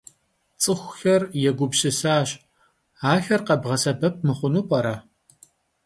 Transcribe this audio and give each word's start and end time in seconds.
Ts'ıxuxer 0.59 1.21
yêgupsısaş: 1.43 2.29
axer 3.11 3.41
khebğesebep 3.47 4.15
mıxhunu 4.25 4.61
p'ere? 4.69 4.95